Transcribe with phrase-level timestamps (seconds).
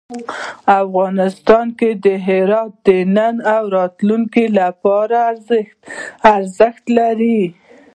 [0.81, 1.91] افغانستان کې
[2.27, 5.17] هرات د نن او راتلونکي لپاره
[6.35, 7.41] ارزښت لري.